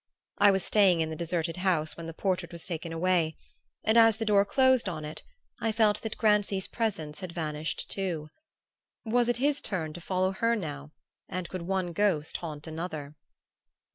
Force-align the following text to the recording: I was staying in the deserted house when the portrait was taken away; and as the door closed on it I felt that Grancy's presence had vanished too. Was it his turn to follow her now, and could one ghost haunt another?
I 0.39 0.49
was 0.49 0.63
staying 0.63 1.01
in 1.01 1.11
the 1.11 1.15
deserted 1.15 1.57
house 1.57 1.95
when 1.95 2.07
the 2.07 2.13
portrait 2.15 2.51
was 2.51 2.65
taken 2.65 2.91
away; 2.91 3.35
and 3.83 3.99
as 3.99 4.17
the 4.17 4.25
door 4.25 4.43
closed 4.45 4.89
on 4.89 5.05
it 5.05 5.21
I 5.59 5.71
felt 5.71 6.01
that 6.01 6.17
Grancy's 6.17 6.67
presence 6.67 7.19
had 7.19 7.31
vanished 7.33 7.87
too. 7.91 8.31
Was 9.05 9.29
it 9.29 9.37
his 9.37 9.61
turn 9.61 9.93
to 9.93 10.01
follow 10.01 10.31
her 10.31 10.55
now, 10.55 10.89
and 11.29 11.47
could 11.49 11.61
one 11.61 11.93
ghost 11.93 12.37
haunt 12.37 12.65
another? 12.65 13.13